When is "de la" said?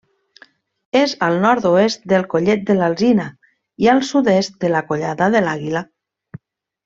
4.65-4.83